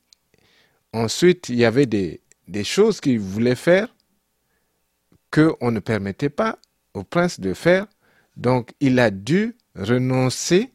[0.94, 2.22] ensuite, il y avait des,
[2.64, 3.94] choses qu'il voulait faire
[5.32, 6.60] qu'on ne permettait pas
[6.94, 7.88] au prince de faire.
[8.38, 10.72] Donc, il a dû renoncer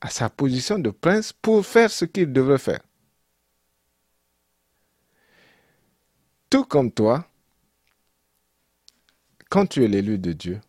[0.00, 2.82] à sa position de prince pour faire ce qu'il devrait faire.
[6.50, 7.26] Tout comme toi,
[9.48, 10.60] quand tu es l'élu de Dieu,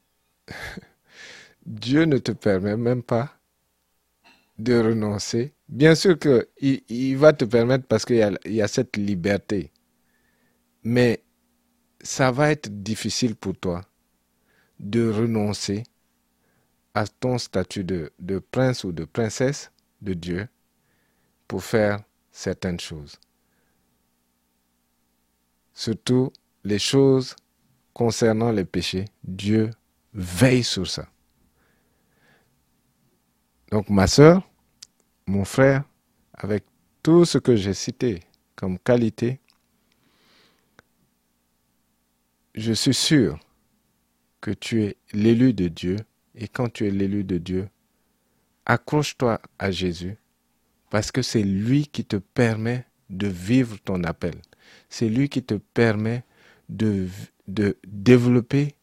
[1.66, 3.34] Dieu ne te permet même pas
[4.60, 5.53] de renoncer.
[5.74, 9.72] Bien sûr qu'il il va te permettre parce qu'il y, a cette liberté.
[10.84, 11.24] Mais
[12.00, 13.82] ça va être difficile pour toi
[14.80, 15.82] de renoncer
[16.94, 19.72] à ton statut de, de prince ou de princesse
[20.04, 20.48] de Dieu
[21.48, 23.20] pour faire certaines choses.
[25.74, 26.32] Surtout
[26.64, 27.36] les choses
[27.96, 29.72] concernant les péchés, Dieu
[30.14, 31.08] veille sur ça.
[33.72, 34.48] Donc ma soeur,
[35.26, 35.84] mon frère,
[36.34, 36.64] avec
[37.02, 38.22] tout ce que j'ai cité
[38.56, 39.40] comme qualité,
[42.56, 43.40] je suis sûr
[44.42, 45.98] que tu es l'élu de Dieu
[46.36, 47.70] et quand tu es l'élu de Dieu,
[48.66, 50.18] accroche-toi à Jésus
[50.90, 54.36] parce que c'est lui qui te permet de vivre ton appel.
[54.90, 56.24] C'est lui qui te permet
[56.70, 57.08] de,
[57.48, 58.76] de développer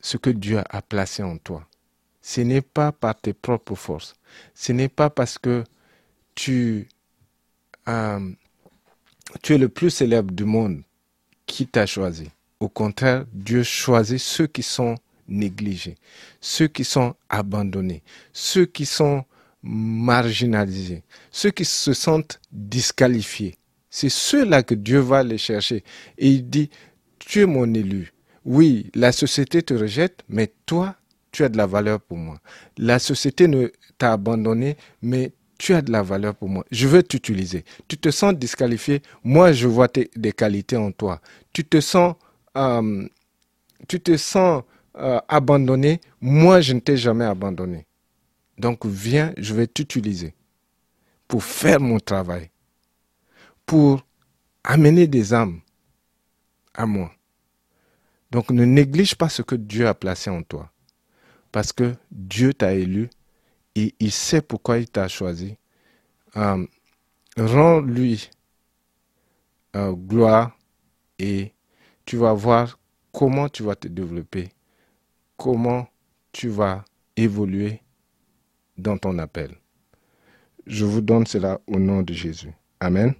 [0.00, 1.67] ce que Dieu a placé en toi.
[2.28, 4.14] Ce n'est pas par tes propres forces.
[4.54, 5.64] Ce n'est pas parce que
[6.34, 6.86] tu,
[7.88, 8.20] euh,
[9.42, 10.82] tu es le plus célèbre du monde
[11.46, 12.28] qui t'a choisi.
[12.60, 15.94] Au contraire, Dieu choisit ceux qui sont négligés,
[16.42, 18.02] ceux qui sont abandonnés,
[18.34, 19.24] ceux qui sont
[19.62, 23.56] marginalisés, ceux qui se sentent disqualifiés.
[23.88, 25.82] C'est ceux-là que Dieu va les chercher.
[26.18, 26.68] Et il dit,
[27.18, 28.12] tu es mon élu.
[28.44, 30.94] Oui, la société te rejette, mais toi,
[31.32, 32.38] tu as de la valeur pour moi.
[32.76, 33.68] La société ne
[33.98, 36.64] t'a abandonné, mais tu as de la valeur pour moi.
[36.70, 37.64] Je veux t'utiliser.
[37.88, 41.20] Tu te sens disqualifié, moi je vois des qualités en toi.
[41.52, 42.14] Tu te sens
[42.56, 43.08] euh,
[43.86, 44.64] tu te sens
[44.96, 47.86] euh, abandonné, moi je ne t'ai jamais abandonné.
[48.58, 50.34] Donc viens, je vais t'utiliser
[51.28, 52.50] pour faire mon travail,
[53.66, 54.04] pour
[54.64, 55.60] amener des âmes
[56.74, 57.12] à moi.
[58.30, 60.72] Donc ne néglige pas ce que Dieu a placé en toi,
[61.58, 63.10] parce que Dieu t'a élu
[63.74, 65.56] et il sait pourquoi il t'a choisi.
[66.36, 66.64] Euh,
[67.36, 68.30] Rends-lui
[69.74, 70.56] gloire
[71.18, 71.52] et
[72.04, 72.78] tu vas voir
[73.10, 74.50] comment tu vas te développer,
[75.36, 75.88] comment
[76.30, 76.84] tu vas
[77.16, 77.82] évoluer
[78.76, 79.56] dans ton appel.
[80.64, 82.52] Je vous donne cela au nom de Jésus.
[82.78, 83.16] Amen.